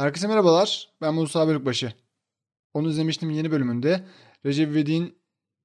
Herkese 0.00 0.28
merhabalar. 0.28 0.88
Ben 1.00 1.14
Musa 1.14 1.48
Bölükbaşı. 1.48 1.92
Onu 2.74 2.90
izlemiştim 2.90 3.30
yeni 3.30 3.50
bölümünde. 3.50 4.04
Recep 4.46 4.70
İvedik'in 4.70 5.18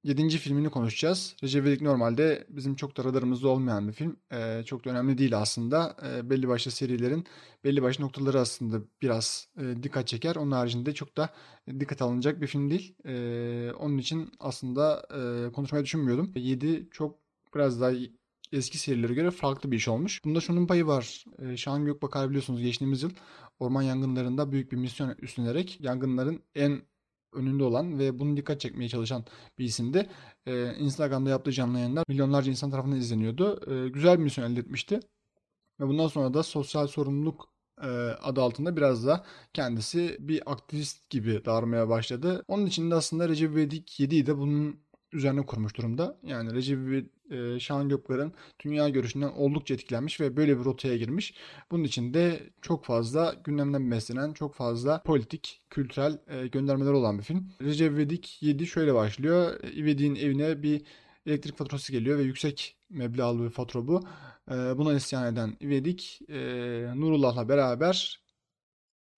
7. 0.04 0.28
filmini 0.28 0.70
konuşacağız. 0.70 1.36
Recep 1.42 1.62
İvedik 1.62 1.80
normalde 1.82 2.46
bizim 2.48 2.74
çok 2.74 2.96
da 2.96 3.04
radarımızda 3.04 3.48
olmayan 3.48 3.88
bir 3.88 3.92
film. 3.92 4.16
Ee, 4.32 4.62
çok 4.66 4.84
da 4.84 4.90
önemli 4.90 5.18
değil 5.18 5.38
aslında. 5.38 5.96
Ee, 6.06 6.30
belli 6.30 6.48
başlı 6.48 6.70
serilerin 6.70 7.26
belli 7.64 7.82
başlı 7.82 8.04
noktaları 8.04 8.40
aslında 8.40 8.80
biraz 9.02 9.48
e, 9.58 9.82
dikkat 9.82 10.06
çeker. 10.06 10.36
Onun 10.36 10.52
haricinde 10.52 10.94
çok 10.94 11.16
da 11.16 11.30
dikkat 11.80 12.02
alınacak 12.02 12.40
bir 12.40 12.46
film 12.46 12.70
değil. 12.70 12.94
Ee, 13.04 13.72
onun 13.78 13.98
için 13.98 14.32
aslında 14.40 15.06
e, 15.10 15.52
konuşmayı 15.52 15.84
düşünmüyordum. 15.84 16.32
7 16.34 16.88
çok 16.90 17.18
biraz 17.54 17.80
daha 17.80 17.92
eski 18.52 18.78
serilere 18.78 19.14
göre 19.14 19.30
farklı 19.30 19.70
bir 19.72 19.76
iş 19.76 19.88
olmuş. 19.88 20.24
Bunda 20.24 20.40
şunun 20.40 20.66
payı 20.66 20.86
var. 20.86 21.24
Ee, 21.38 21.56
Şahan 21.56 21.84
Gökbakar 21.84 22.28
biliyorsunuz 22.28 22.62
geçtiğimiz 22.62 23.02
yıl 23.02 23.10
orman 23.58 23.82
yangınlarında 23.82 24.52
büyük 24.52 24.72
bir 24.72 24.76
misyon 24.76 25.14
üstlenerek 25.18 25.80
yangınların 25.80 26.42
en 26.54 26.82
önünde 27.32 27.64
olan 27.64 27.98
ve 27.98 28.18
bunu 28.18 28.36
dikkat 28.36 28.60
çekmeye 28.60 28.88
çalışan 28.88 29.24
bir 29.58 29.64
isimdi. 29.64 30.10
Ee, 30.46 30.74
Instagram'da 30.78 31.30
yaptığı 31.30 31.52
canlı 31.52 31.78
yayınlar 31.78 32.04
milyonlarca 32.08 32.50
insan 32.50 32.70
tarafından 32.70 32.98
izleniyordu. 32.98 33.60
Ee, 33.70 33.88
güzel 33.88 34.18
bir 34.18 34.24
misyon 34.24 34.50
elde 34.52 34.60
etmişti. 34.60 35.00
Ve 35.80 35.88
bundan 35.88 36.08
sonra 36.08 36.34
da 36.34 36.42
sosyal 36.42 36.86
sorumluluk 36.86 37.48
e, 37.82 37.86
adı 38.22 38.42
altında 38.42 38.76
biraz 38.76 39.06
da 39.06 39.24
kendisi 39.54 40.16
bir 40.20 40.52
aktivist 40.52 41.10
gibi 41.10 41.44
davranmaya 41.44 41.88
başladı. 41.88 42.44
Onun 42.48 42.66
için 42.66 42.90
de 42.90 42.94
aslında 42.94 43.28
Recep 43.28 43.52
İvedik 43.52 44.00
7'yi 44.00 44.26
de 44.26 44.38
bunun 44.38 44.80
üzerine 45.12 45.46
kurmuş 45.46 45.76
durumda. 45.76 46.18
Yani 46.22 46.54
Recep 46.54 46.78
e, 47.30 47.60
Şahan 47.60 47.88
Gökbar'ın 47.88 48.32
dünya 48.64 48.88
görüşünden 48.88 49.28
oldukça 49.28 49.74
etkilenmiş 49.74 50.20
ve 50.20 50.36
böyle 50.36 50.58
bir 50.58 50.64
rotaya 50.64 50.96
girmiş. 50.96 51.34
Bunun 51.70 51.84
için 51.84 52.14
de 52.14 52.40
çok 52.62 52.84
fazla 52.84 53.34
gündemden 53.44 53.90
beslenen, 53.90 54.32
çok 54.32 54.54
fazla 54.54 55.02
politik, 55.02 55.60
kültürel 55.70 56.18
e, 56.26 56.46
göndermeler 56.46 56.92
olan 56.92 57.18
bir 57.18 57.22
film. 57.22 57.48
Recep 57.62 57.92
İvedik 57.92 58.38
7 58.42 58.66
şöyle 58.66 58.94
başlıyor. 58.94 59.60
İvedik'in 59.62 60.14
evine 60.14 60.62
bir 60.62 60.82
elektrik 61.26 61.56
faturası 61.56 61.92
geliyor 61.92 62.18
ve 62.18 62.22
yüksek 62.22 62.76
meblağlı 62.90 63.44
bir 63.44 63.50
fatura 63.50 63.88
bu. 63.88 64.00
E, 64.50 64.54
buna 64.54 64.94
isyan 64.94 65.32
eden 65.32 65.56
İvedik 65.60 66.20
e, 66.28 66.38
Nurullah'la 66.94 67.48
beraber 67.48 68.20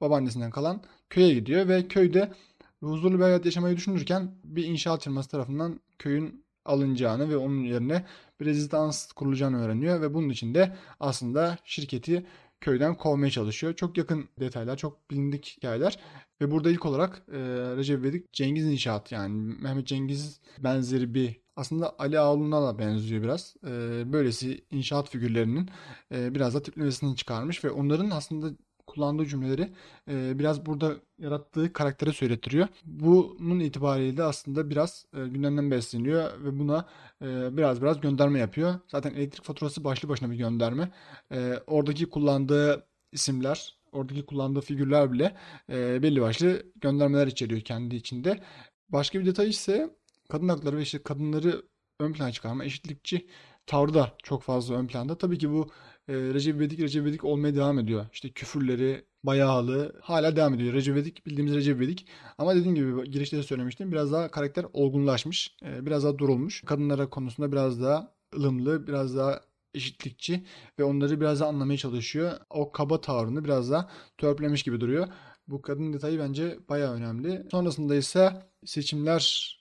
babaannesinden 0.01 0.51
kalan 0.51 0.83
köye 1.11 1.35
gidiyor 1.35 1.69
ve 1.69 1.89
köyde 1.89 2.33
huzurlu 2.81 3.19
bir 3.19 3.23
hayat 3.23 3.45
yaşamayı 3.45 3.77
düşünürken 3.77 4.35
bir 4.45 4.65
inşaat 4.65 5.05
firması 5.05 5.31
tarafından 5.31 5.81
köyün 5.99 6.45
alınacağını 6.69 7.31
ve 7.31 7.37
onun 7.37 7.65
yerine 7.65 8.05
bir 8.41 8.47
rezidans 8.47 9.13
kurulacağını 9.13 9.65
öğreniyor 9.65 10.01
ve 10.01 10.15
bunun 10.15 10.29
için 10.29 10.55
de 10.55 10.77
aslında 11.01 11.59
şirketi 11.65 12.27
köyden 12.61 12.95
kovmaya 12.95 13.31
çalışıyor. 13.31 13.75
Çok 13.75 13.99
yakın 13.99 14.29
detaylar, 14.41 14.77
çok 14.77 15.11
bilindik 15.11 15.55
hikayeler. 15.57 15.99
Ve 16.41 16.51
burada 16.51 16.71
ilk 16.71 16.87
olarak 16.87 17.23
e, 17.33 17.39
Recep 17.77 18.01
İvedik 18.01 18.33
Cengiz 18.33 18.67
İnşaat 18.67 19.13
yani 19.13 19.55
Mehmet 19.63 19.87
Cengiz 19.87 20.41
benzeri 20.59 21.15
bir 21.15 21.41
aslında 21.57 21.95
Ali 21.99 22.21
Ağaoğlu'na 22.21 22.63
da 22.63 22.79
benziyor 22.79 23.23
biraz. 23.23 23.55
E, 23.67 24.03
böylesi 24.13 24.65
inşaat 24.71 25.11
figürlerinin 25.11 25.71
e, 26.15 26.35
biraz 26.35 26.55
da 26.55 26.63
tiplemesini 26.63 27.17
çıkarmış 27.17 27.65
ve 27.65 27.71
onların 27.71 28.11
aslında 28.11 28.51
kullandığı 28.89 29.27
cümleleri 29.27 29.73
e, 30.11 30.39
biraz 30.39 30.67
burada 30.67 30.95
yarattığı 31.19 31.73
karaktere 31.73 32.13
söylettiriyor. 32.13 32.69
Bunun 32.85 33.61
itibariyle 33.61 34.23
aslında 34.23 34.71
biraz 34.71 35.07
e, 35.17 35.27
gündemden 35.29 35.71
besleniyor 35.71 36.45
ve 36.45 36.59
buna 36.59 36.87
e, 37.23 37.57
biraz 37.57 37.83
biraz 37.83 38.01
gönderme 38.01 38.39
yapıyor. 38.39 38.75
Zaten 38.89 39.15
elektrik 39.15 39.45
faturası 39.45 39.85
başlı 39.85 40.09
başına 40.09 40.31
bir 40.31 40.37
gönderme. 40.37 40.91
E, 41.33 41.55
oradaki 41.67 42.07
kullandığı 42.07 42.87
isimler, 43.13 43.79
oradaki 43.93 44.27
kullandığı 44.27 44.61
figürler 44.61 45.13
bile 45.13 45.37
e, 45.71 46.03
belli 46.03 46.21
başlı 46.21 46.63
göndermeler 46.77 47.27
içeriyor 47.27 47.61
kendi 47.61 47.97
içinde. 47.97 48.41
Başka 48.89 49.21
bir 49.21 49.27
detay 49.27 49.49
ise 49.49 49.91
kadın 50.29 50.49
hakları 50.49 50.77
ve 50.77 50.83
işte 50.83 51.03
kadınları 51.03 51.63
ön 52.01 52.13
plana 52.13 52.33
çıkarma, 52.33 52.65
eşitlikçi 52.65 53.27
tavrı 53.67 53.95
da 53.95 54.13
çok 54.23 54.43
fazla 54.43 54.75
ön 54.75 54.87
planda. 54.87 55.19
Tabii 55.19 55.39
ki 55.39 55.51
bu 55.51 55.71
e, 56.09 56.15
Recep 56.15 56.57
İvedik 56.57 56.81
Recep 56.81 57.03
İvedik 57.03 57.25
olmaya 57.25 57.55
devam 57.55 57.79
ediyor. 57.79 58.07
İşte 58.13 58.29
küfürleri, 58.31 59.05
bayağılı 59.25 60.01
hala 60.03 60.37
devam 60.37 60.55
ediyor. 60.55 60.75
Recep 60.75 60.95
İvedik 60.95 61.27
bildiğimiz 61.27 61.55
Recep 61.55 61.77
İvedik. 61.77 62.07
Ama 62.39 62.55
dediğim 62.57 62.75
gibi 62.75 63.11
girişte 63.11 63.37
de 63.37 63.43
söylemiştim. 63.43 63.93
Biraz 63.93 64.13
daha 64.13 64.31
karakter 64.31 64.67
olgunlaşmış. 64.73 65.57
E, 65.65 65.87
biraz 65.87 66.05
daha 66.05 66.19
durulmuş. 66.19 66.63
Kadınlara 66.67 67.11
konusunda 67.11 67.53
biraz 67.53 67.83
daha 67.83 68.15
ılımlı, 68.37 68.87
biraz 68.87 69.17
daha 69.17 69.41
eşitlikçi 69.75 70.45
ve 70.79 70.85
onları 70.85 71.21
biraz 71.21 71.41
daha 71.41 71.49
anlamaya 71.49 71.77
çalışıyor. 71.77 72.33
O 72.51 72.73
kaba 72.73 73.01
tavrını 73.01 73.45
biraz 73.45 73.71
daha 73.71 73.91
törpülemiş 74.19 74.63
gibi 74.63 74.81
duruyor. 74.81 75.09
Bu 75.49 75.63
kadın 75.63 75.93
detayı 75.93 76.19
bence 76.19 76.59
bayağı 76.69 76.95
önemli. 76.95 77.47
Sonrasında 77.51 77.95
ise 77.95 78.33
seçimler 78.65 79.58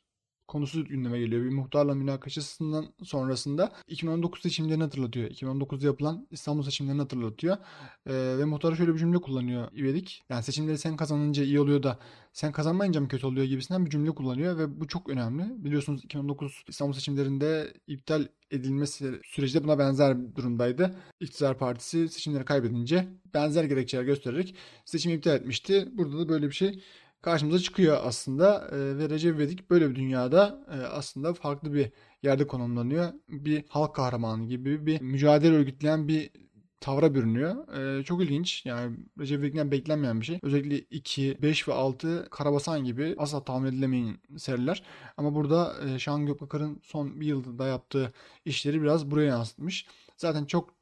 konusu 0.47 0.85
gündeme 0.85 1.19
geliyor. 1.19 1.43
Bir 1.43 1.49
muhtarla 1.49 1.95
münakaşasından 1.95 2.85
sonrasında 3.03 3.71
2019 3.87 4.41
seçimlerini 4.41 4.83
hatırlatıyor. 4.83 5.29
2019'da 5.29 5.85
yapılan 5.85 6.27
İstanbul 6.31 6.63
seçimlerini 6.63 7.01
hatırlatıyor. 7.01 7.57
Ee, 8.05 8.13
ve 8.13 8.45
muhtar 8.45 8.75
şöyle 8.75 8.93
bir 8.93 8.99
cümle 8.99 9.17
kullanıyor 9.17 9.71
İvedik. 9.71 10.23
Yani 10.29 10.43
seçimleri 10.43 10.77
sen 10.77 10.97
kazanınca 10.97 11.43
iyi 11.43 11.59
oluyor 11.59 11.83
da 11.83 11.99
sen 12.33 12.51
kazanmayınca 12.51 13.01
mı 13.01 13.07
kötü 13.07 13.25
oluyor 13.25 13.45
gibisinden 13.45 13.85
bir 13.85 13.89
cümle 13.89 14.11
kullanıyor 14.11 14.57
ve 14.57 14.79
bu 14.79 14.87
çok 14.87 15.09
önemli. 15.09 15.65
Biliyorsunuz 15.65 16.03
2019 16.03 16.63
İstanbul 16.67 16.93
seçimlerinde 16.93 17.73
iptal 17.87 18.27
edilmesi 18.51 19.19
süreci 19.25 19.53
de 19.53 19.63
buna 19.63 19.79
benzer 19.79 20.35
durumdaydı. 20.35 20.95
İktidar 21.19 21.57
Partisi 21.57 22.09
seçimleri 22.09 22.45
kaybedince 22.45 23.07
benzer 23.33 23.63
gerekçeler 23.63 24.03
göstererek 24.03 24.55
seçimi 24.85 25.15
iptal 25.15 25.35
etmişti. 25.35 25.87
Burada 25.93 26.19
da 26.19 26.29
böyle 26.29 26.47
bir 26.47 26.55
şey 26.55 26.83
karşımıza 27.21 27.59
çıkıyor 27.59 27.97
aslında 28.03 28.67
e, 28.71 28.97
ve 28.97 29.09
Recep 29.09 29.35
İvedik 29.35 29.69
böyle 29.69 29.89
bir 29.89 29.95
dünyada 29.95 30.65
e, 30.71 30.85
aslında 30.85 31.33
farklı 31.33 31.73
bir 31.73 31.91
yerde 32.23 32.47
konumlanıyor. 32.47 33.13
Bir 33.29 33.65
halk 33.69 33.95
kahramanı 33.95 34.45
gibi 34.45 34.85
bir 34.85 35.01
mücadele 35.01 35.55
örgütleyen 35.55 36.07
bir 36.07 36.29
tavra 36.81 37.15
bürünüyor. 37.15 37.77
Ee, 37.99 38.03
çok 38.03 38.23
ilginç. 38.23 38.65
Yani 38.65 38.97
Recep 39.19 39.39
İvedik'ten 39.39 39.71
beklenmeyen 39.71 40.21
bir 40.21 40.25
şey. 40.25 40.39
Özellikle 40.43 40.79
2, 40.79 41.37
5 41.41 41.67
ve 41.67 41.73
6 41.73 42.27
Karabasan 42.31 42.83
gibi 42.83 43.15
asla 43.17 43.43
tahmin 43.43 43.69
edilemeyen 43.69 44.17
seriler. 44.37 44.83
Ama 45.17 45.35
burada 45.35 45.75
e, 45.85 45.99
Şahan 45.99 46.25
Gökbakar'ın 46.25 46.79
son 46.83 47.21
bir 47.21 47.25
yılda 47.25 47.67
yaptığı 47.67 48.13
işleri 48.45 48.81
biraz 48.81 49.11
buraya 49.11 49.27
yansıtmış. 49.27 49.87
Zaten 50.17 50.45
çok 50.45 50.73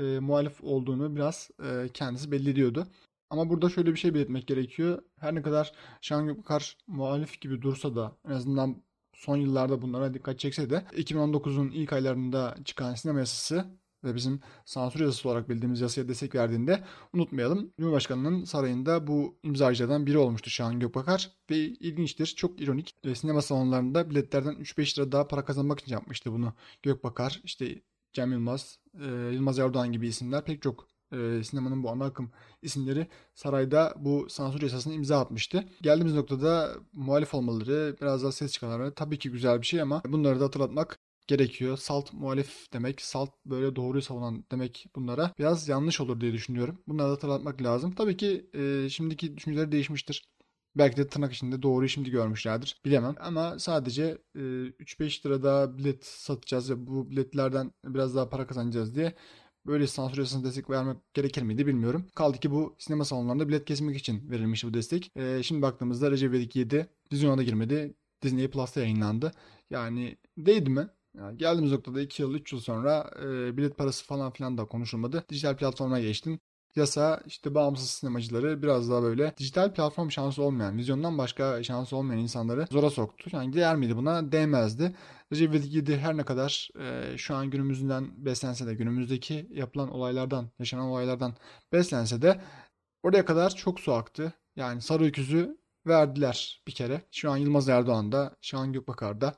e, 0.00 0.18
muhalif 0.20 0.64
olduğunu 0.64 1.16
biraz 1.16 1.50
e, 1.64 1.88
kendisi 1.94 2.30
belli 2.30 2.50
ediyordu. 2.50 2.86
Ama 3.30 3.50
burada 3.50 3.68
şöyle 3.68 3.92
bir 3.92 3.98
şey 3.98 4.14
belirtmek 4.14 4.46
gerekiyor. 4.46 5.02
Her 5.20 5.34
ne 5.34 5.42
kadar 5.42 5.72
Şahan 6.00 6.26
Gökbakar 6.26 6.76
muhalif 6.86 7.40
gibi 7.40 7.62
dursa 7.62 7.96
da 7.96 8.16
en 8.28 8.30
azından 8.30 8.82
son 9.14 9.36
yıllarda 9.36 9.82
bunlara 9.82 10.14
dikkat 10.14 10.38
çekse 10.38 10.70
de 10.70 10.84
2019'un 10.92 11.70
ilk 11.70 11.92
aylarında 11.92 12.56
çıkan 12.64 12.94
sinema 12.94 13.18
yasası 13.18 13.78
ve 14.04 14.14
bizim 14.14 14.40
sansür 14.64 15.00
yasası 15.00 15.28
olarak 15.28 15.48
bildiğimiz 15.48 15.80
yasaya 15.80 16.08
destek 16.08 16.34
verdiğinde 16.34 16.84
unutmayalım. 17.12 17.72
Cumhurbaşkanının 17.78 18.44
sarayında 18.44 19.06
bu 19.06 19.38
imzacılardan 19.42 20.06
biri 20.06 20.18
olmuştu 20.18 20.50
Şahan 20.50 20.80
Gökbakar 20.80 21.32
ve 21.50 21.56
ilginçtir, 21.56 22.26
çok 22.26 22.60
ironik. 22.60 22.94
E, 23.04 23.14
sinema 23.14 23.42
salonlarında 23.42 24.10
biletlerden 24.10 24.54
3-5 24.54 24.98
lira 24.98 25.12
daha 25.12 25.28
para 25.28 25.44
kazanmak 25.44 25.80
için 25.80 25.92
yapmıştı 25.92 26.32
bunu 26.32 26.54
Gökbakar. 26.82 27.40
İşte 27.44 27.82
Cem 28.12 28.32
Yılmaz, 28.32 28.78
e, 29.00 29.06
Yılmaz 29.32 29.58
Erdoğan 29.58 29.92
gibi 29.92 30.08
isimler 30.08 30.44
pek 30.44 30.62
çok 30.62 30.88
e, 31.12 31.44
sinemanın 31.44 31.82
bu 31.82 31.90
ana 31.90 32.04
akım 32.04 32.30
isimleri 32.62 33.06
sarayda 33.34 33.94
bu 33.96 34.26
sansür 34.30 34.62
yasasını 34.62 34.94
imza 34.94 35.20
atmıştı. 35.20 35.64
Geldiğimiz 35.82 36.14
noktada 36.14 36.74
muhalif 36.92 37.34
olmaları, 37.34 37.96
biraz 38.00 38.22
daha 38.22 38.32
ses 38.32 38.52
çıkarmaları 38.52 38.94
tabii 38.94 39.18
ki 39.18 39.30
güzel 39.30 39.60
bir 39.60 39.66
şey 39.66 39.82
ama 39.82 40.02
bunları 40.06 40.40
da 40.40 40.44
hatırlatmak 40.44 40.98
gerekiyor. 41.26 41.76
Salt 41.76 42.12
muhalif 42.12 42.72
demek, 42.72 43.00
salt 43.00 43.30
böyle 43.46 43.76
doğruyu 43.76 44.02
savunan 44.02 44.44
demek 44.52 44.86
bunlara 44.96 45.34
biraz 45.38 45.68
yanlış 45.68 46.00
olur 46.00 46.20
diye 46.20 46.32
düşünüyorum. 46.32 46.82
Bunları 46.88 47.08
da 47.08 47.12
hatırlatmak 47.12 47.62
lazım. 47.62 47.94
Tabii 47.94 48.16
ki 48.16 48.50
e, 48.54 48.88
şimdiki 48.88 49.36
düşünceleri 49.36 49.72
değişmiştir. 49.72 50.28
Belki 50.76 50.96
de 50.96 51.08
tırnak 51.08 51.32
içinde 51.32 51.62
doğruyu 51.62 51.88
şimdi 51.88 52.10
görmüşlerdir. 52.10 52.80
Bilemem. 52.84 53.14
Ama 53.20 53.58
sadece 53.58 54.18
e, 54.34 54.38
3-5 54.38 55.26
lira 55.26 55.42
daha 55.42 55.78
bilet 55.78 56.06
satacağız 56.06 56.70
ve 56.70 56.86
bu 56.86 57.10
biletlerden 57.10 57.72
biraz 57.84 58.14
daha 58.16 58.28
para 58.28 58.46
kazanacağız 58.46 58.94
diye 58.94 59.14
böyle 59.66 59.86
sansür 59.86 60.44
destek 60.44 60.70
vermek 60.70 60.96
gerekir 61.14 61.42
miydi 61.42 61.66
bilmiyorum. 61.66 62.06
Kaldı 62.14 62.38
ki 62.38 62.50
bu 62.50 62.76
sinema 62.78 63.04
salonlarında 63.04 63.48
bilet 63.48 63.64
kesmek 63.64 63.96
için 63.96 64.30
verilmiş 64.30 64.64
bu 64.64 64.74
destek. 64.74 65.12
Ee, 65.16 65.40
şimdi 65.42 65.62
baktığımızda 65.62 66.10
Recep 66.10 66.30
İvedik 66.30 66.56
7 66.56 66.86
vizyona 67.12 67.38
da 67.38 67.42
girmedi. 67.42 67.94
Disney 68.22 68.50
Plus'ta 68.50 68.80
yayınlandı. 68.80 69.32
Yani 69.70 70.16
değdi 70.38 70.70
mi? 70.70 70.88
Yani 71.16 71.38
geldiğimiz 71.38 71.72
noktada 71.72 72.00
2 72.00 72.22
yıl 72.22 72.34
3 72.34 72.52
yıl 72.52 72.60
sonra 72.60 73.10
e, 73.22 73.56
bilet 73.56 73.78
parası 73.78 74.04
falan 74.04 74.32
filan 74.32 74.58
da 74.58 74.64
konuşulmadı. 74.64 75.24
Dijital 75.28 75.56
platforma 75.56 76.00
geçtin. 76.00 76.40
Yasa 76.78 77.20
işte 77.26 77.54
bağımsız 77.54 77.90
sinemacıları 77.90 78.62
biraz 78.62 78.90
daha 78.90 79.02
böyle 79.02 79.34
dijital 79.38 79.72
platform 79.72 80.10
şansı 80.10 80.42
olmayan, 80.42 80.76
vizyondan 80.76 81.18
başka 81.18 81.62
şansı 81.62 81.96
olmayan 81.96 82.20
insanları 82.20 82.66
zora 82.70 82.90
soktu. 82.90 83.30
Yani 83.32 83.52
değer 83.52 83.76
miydi 83.76 83.96
buna? 83.96 84.32
Değmezdi. 84.32 84.94
Recep 85.32 85.50
İvedik 85.50 85.74
7 85.74 85.96
her 85.98 86.16
ne 86.16 86.24
kadar 86.24 86.68
e, 86.80 87.18
şu 87.18 87.34
an 87.34 87.50
günümüzden 87.50 88.24
beslense 88.24 88.66
de 88.66 88.74
günümüzdeki 88.74 89.48
yapılan 89.54 89.90
olaylardan, 89.90 90.48
yaşanan 90.58 90.86
olaylardan 90.86 91.34
beslense 91.72 92.22
de 92.22 92.40
Oraya 93.02 93.24
kadar 93.24 93.50
çok 93.54 93.80
su 93.80 93.92
aktı. 93.92 94.32
Yani 94.56 94.82
sarı 94.82 95.04
öküzü 95.04 95.58
verdiler 95.86 96.62
bir 96.66 96.72
kere. 96.72 97.02
Şu 97.12 97.30
an 97.30 97.36
Yılmaz 97.36 97.68
Erdoğan 97.68 98.12
da, 98.12 98.36
Şahan 98.40 98.72
Gökbakar 98.72 99.20
da 99.20 99.34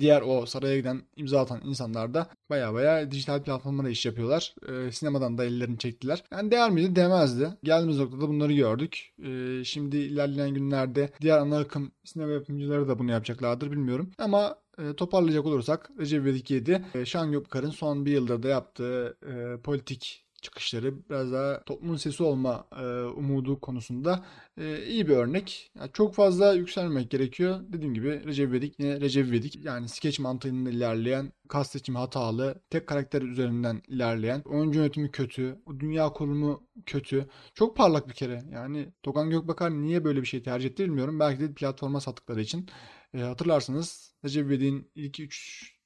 diğer 0.00 0.22
o 0.22 0.46
saraya 0.46 0.76
giden 0.76 1.02
imza 1.16 1.40
atan 1.40 1.60
insanlar 1.64 2.14
da 2.14 2.28
baya 2.50 2.74
baya 2.74 3.10
dijital 3.10 3.42
platformlara 3.42 3.88
iş 3.88 4.06
yapıyorlar. 4.06 4.54
Ee, 4.68 4.92
sinemadan 4.92 5.38
da 5.38 5.44
ellerini 5.44 5.78
çektiler. 5.78 6.24
Yani 6.32 6.50
değer 6.50 6.70
miydi? 6.70 6.96
Demezdi. 6.96 7.50
Geldiğimiz 7.62 7.98
noktada 7.98 8.28
bunları 8.28 8.52
gördük. 8.52 9.12
Ee, 9.24 9.64
şimdi 9.64 9.96
ilerleyen 9.96 10.54
günlerde 10.54 11.10
diğer 11.20 11.38
ana 11.38 11.58
akım 11.58 11.92
sinema 12.04 12.32
yapımcıları 12.32 12.88
da 12.88 12.98
bunu 12.98 13.10
yapacaklardır 13.10 13.70
bilmiyorum. 13.70 14.10
Ama 14.18 14.56
e, 14.78 14.96
toparlayacak 14.96 15.46
olursak 15.46 15.90
Recep 15.98 16.22
İvedik 16.22 16.50
7, 16.50 16.84
e, 16.94 17.04
Şahan 17.04 17.32
Gökbakar'ın 17.32 17.70
son 17.70 18.06
bir 18.06 18.12
yılda 18.12 18.42
da 18.42 18.48
yaptığı 18.48 19.16
e, 19.26 19.60
politik 19.60 20.24
çıkışları 20.42 21.08
biraz 21.10 21.32
daha 21.32 21.64
toplumun 21.64 21.96
sesi 21.96 22.22
olma 22.22 22.66
e, 22.80 22.84
umudu 23.04 23.60
konusunda 23.60 24.24
e, 24.56 24.86
iyi 24.86 25.08
bir 25.08 25.16
örnek. 25.16 25.70
Yani 25.78 25.90
çok 25.92 26.14
fazla 26.14 26.52
yükselmek 26.52 27.10
gerekiyor. 27.10 27.60
Dediğim 27.68 27.94
gibi 27.94 28.24
Recep 28.24 28.48
İvedik 28.48 28.74
yine 28.78 29.00
Recep 29.00 29.26
İvedik 29.26 29.64
yani 29.64 29.88
skeç 29.88 30.18
mantığında 30.18 30.70
ilerleyen, 30.70 31.32
kas 31.48 31.70
seçimi 31.70 31.98
hatalı, 31.98 32.62
tek 32.70 32.86
karakter 32.86 33.22
üzerinden 33.22 33.82
ilerleyen, 33.88 34.42
oyuncu 34.44 34.78
yönetimi 34.78 35.10
kötü, 35.10 35.58
dünya 35.78 36.08
kurumu 36.12 36.66
kötü. 36.86 37.28
Çok 37.54 37.76
parlak 37.76 38.08
bir 38.08 38.14
kere. 38.14 38.42
Yani 38.52 38.92
Tokan 39.02 39.30
Gökbakar 39.30 39.70
niye 39.70 40.04
böyle 40.04 40.20
bir 40.20 40.26
şey 40.26 40.42
tercih 40.42 40.70
etti 40.70 40.84
bilmiyorum. 40.84 41.20
Belki 41.20 41.40
de 41.40 41.54
platforma 41.54 42.00
sattıkları 42.00 42.40
için. 42.40 42.68
E, 43.14 43.20
hatırlarsınız 43.20 44.14
Recep 44.24 44.46
İvedik'in 44.46 44.90
ilk 44.94 45.20
3 45.20 45.81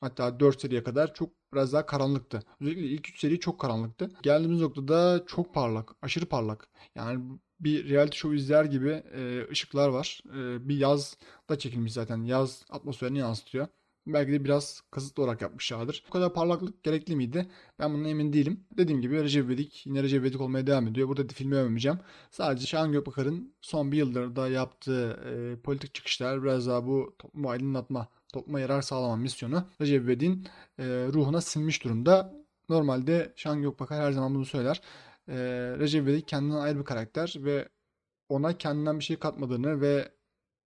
Hatta 0.00 0.40
4 0.40 0.60
seriye 0.60 0.82
kadar 0.82 1.14
çok 1.14 1.30
biraz 1.52 1.72
daha 1.72 1.86
karanlıktı. 1.86 2.42
Özellikle 2.60 2.86
ilk 2.86 3.08
3 3.08 3.20
seri 3.20 3.40
çok 3.40 3.60
karanlıktı. 3.60 4.10
Geldiğimiz 4.22 4.60
noktada 4.60 5.24
çok 5.26 5.54
parlak, 5.54 5.90
aşırı 6.02 6.26
parlak. 6.26 6.68
Yani 6.94 7.38
bir 7.60 7.88
reality 7.88 8.18
show 8.18 8.36
izler 8.36 8.64
gibi 8.64 8.90
e, 8.90 9.48
ışıklar 9.50 9.88
var. 9.88 10.20
E, 10.34 10.68
bir 10.68 10.76
yaz 10.76 11.16
da 11.48 11.58
çekilmiş 11.58 11.92
zaten. 11.92 12.24
Yaz 12.24 12.64
atmosferini 12.70 13.18
yansıtıyor. 13.18 13.66
Belki 14.06 14.32
de 14.32 14.44
biraz 14.44 14.82
kasıtlı 14.90 15.22
olarak 15.22 15.42
yapmışlardır. 15.42 16.04
Bu 16.08 16.12
kadar 16.12 16.34
parlaklık 16.34 16.84
gerekli 16.84 17.16
miydi? 17.16 17.48
Ben 17.78 17.94
bundan 17.94 18.10
emin 18.10 18.32
değilim. 18.32 18.64
Dediğim 18.78 19.00
gibi 19.00 19.22
Recep 19.22 19.44
İvedik 19.44 19.86
yine 19.86 20.02
Recep 20.02 20.20
İvedik 20.20 20.40
olmaya 20.40 20.66
devam 20.66 20.88
ediyor. 20.88 21.08
Burada 21.08 21.28
da 21.28 21.32
filmi 21.32 21.54
övmeyeceğim. 21.54 21.98
Sadece 22.30 22.66
Şahan 22.66 22.92
Gökbakar'ın 22.92 23.54
son 23.60 23.92
bir 23.92 23.96
yıldır 23.96 24.36
da 24.36 24.48
yaptığı 24.48 25.10
e, 25.10 25.60
politik 25.60 25.94
çıkışlar 25.94 26.42
biraz 26.42 26.66
daha 26.66 26.86
bu 26.86 27.14
toplumu 27.18 27.50
aydınlatma 27.50 28.08
topluma 28.32 28.60
yarar 28.60 28.82
sağlama 28.82 29.16
misyonu 29.16 29.64
Recep 29.80 30.04
İvedik'in 30.04 30.48
e, 30.78 30.84
ruhuna 31.12 31.40
sinmiş 31.40 31.84
durumda. 31.84 32.34
Normalde 32.68 33.32
Şan 33.36 33.62
Gökbakar 33.62 34.02
her 34.02 34.12
zaman 34.12 34.34
bunu 34.34 34.44
söyler. 34.44 34.80
E, 35.28 35.36
Recep 35.78 36.02
İvedik 36.02 36.28
kendinden 36.28 36.56
ayrı 36.56 36.78
bir 36.78 36.84
karakter 36.84 37.34
ve 37.38 37.68
ona 38.28 38.58
kendinden 38.58 38.98
bir 38.98 39.04
şey 39.04 39.16
katmadığını 39.16 39.80
ve 39.80 40.12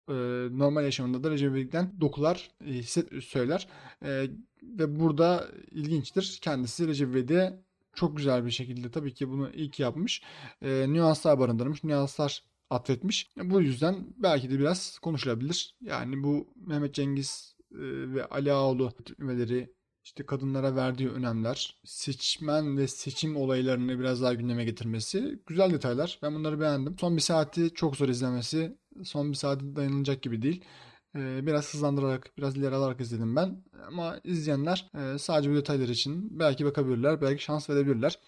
e, 0.10 0.14
normal 0.58 0.84
yaşamında 0.84 1.24
da 1.24 1.32
Recep 1.32 1.52
İvedik'ten 1.52 2.02
dokular 2.02 2.52
e, 2.66 2.70
hisset, 2.70 3.24
söyler. 3.24 3.68
E, 4.04 4.28
ve 4.64 5.00
burada 5.00 5.48
ilginçtir. 5.72 6.40
Kendisi 6.42 6.88
Recep 6.88 7.10
İvedik'e 7.10 7.60
çok 7.94 8.18
güzel 8.18 8.46
bir 8.46 8.52
şekilde 8.52 8.92
tabii 8.92 9.14
ki 9.14 9.30
bunu 9.30 9.50
ilk 9.50 9.80
yapmış. 9.80 10.22
E, 10.62 10.86
nüanslar 10.88 11.40
barındırmış. 11.40 11.84
Nüanslar 11.84 12.44
atfetmiş. 12.72 13.32
Bu 13.44 13.62
yüzden 13.62 14.08
belki 14.18 14.50
de 14.50 14.60
biraz 14.60 15.00
konuşulabilir. 15.00 15.76
Yani 15.82 16.24
bu 16.24 16.54
Mehmet 16.56 16.94
Cengiz 16.94 17.56
e, 17.72 17.80
ve 18.14 18.26
Ali 18.26 18.54
Ağaoğlu 18.54 18.92
tiplemeleri 18.92 19.74
işte 20.04 20.26
kadınlara 20.26 20.76
verdiği 20.76 21.10
önemler, 21.10 21.80
seçmen 21.86 22.78
ve 22.78 22.88
seçim 22.88 23.38
olaylarını 23.38 24.00
biraz 24.00 24.22
daha 24.22 24.34
gündeme 24.34 24.66
getirmesi 24.66 25.40
güzel 25.48 25.72
detaylar. 25.72 26.20
Ben 26.22 26.36
bunları 26.36 26.60
beğendim. 26.60 26.96
Son 27.00 27.16
bir 27.16 27.22
saati 27.22 27.74
çok 27.74 27.96
zor 27.96 28.10
izlemesi. 28.10 28.78
Son 29.04 29.32
bir 29.32 29.38
saati 29.38 29.76
dayanılacak 29.76 30.22
gibi 30.22 30.42
değil. 30.42 30.64
E, 31.16 31.46
biraz 31.46 31.74
hızlandırarak, 31.74 32.32
biraz 32.38 32.58
ileri 32.58 32.76
alarak 32.76 33.02
izledim 33.02 33.36
ben. 33.36 33.64
Ama 33.88 34.20
izleyenler 34.24 34.92
e, 34.96 35.18
sadece 35.18 35.52
bu 35.52 35.56
detaylar 35.56 35.88
için 35.88 36.40
belki 36.40 36.66
bakabilirler, 36.66 37.22
belki 37.22 37.44
şans 37.44 37.70
verebilirler. 37.70 38.20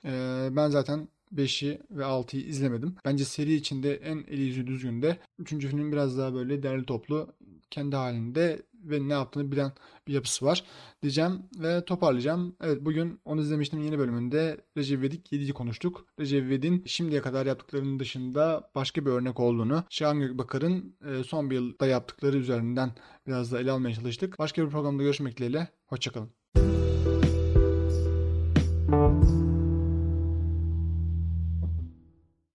Ben 0.56 0.69
zaten 0.69 1.07
5'i 1.35 1.80
ve 1.91 2.03
6'yı 2.03 2.44
izlemedim. 2.44 2.95
Bence 3.06 3.25
seri 3.25 3.53
içinde 3.53 3.95
en 3.95 4.24
eli 4.27 4.41
yüzü 4.41 4.68
düzgün 4.68 5.01
de 5.01 5.18
3. 5.39 5.50
filmin 5.50 5.91
biraz 5.91 6.18
daha 6.18 6.33
böyle 6.33 6.63
derli 6.63 6.85
toplu 6.85 7.27
kendi 7.71 7.95
halinde 7.95 8.62
ve 8.83 9.07
ne 9.07 9.13
yaptığını 9.13 9.51
bilen 9.51 9.71
bir 10.07 10.13
yapısı 10.13 10.45
var 10.45 10.63
diyeceğim 11.01 11.44
ve 11.59 11.85
toparlayacağım. 11.85 12.56
Evet 12.62 12.77
bugün 12.81 13.19
onu 13.25 13.41
izlemiştim 13.41 13.81
yeni 13.81 14.00
bölümünde 14.00 14.62
Recep 14.77 15.00
İvedik 15.00 15.31
7'yi 15.31 15.53
konuştuk. 15.53 16.06
Recep 16.19 16.45
İvedik'in 16.45 16.83
şimdiye 16.85 17.21
kadar 17.21 17.45
yaptıklarının 17.45 18.00
dışında 18.00 18.71
başka 18.75 19.06
bir 19.06 19.12
örnek 19.12 19.39
olduğunu, 19.39 19.83
Şahan 19.89 20.19
Gökbakar'ın 20.19 20.95
e, 21.06 21.24
son 21.24 21.50
bir 21.50 21.56
yılda 21.56 21.86
yaptıkları 21.86 22.38
üzerinden 22.38 22.91
biraz 23.27 23.51
da 23.51 23.59
ele 23.59 23.71
almaya 23.71 23.95
çalıştık. 23.95 24.39
Başka 24.39 24.65
bir 24.65 24.69
programda 24.69 25.03
görüşmek 25.03 25.38
dileğiyle. 25.38 25.68
Hoşçakalın. 25.88 26.43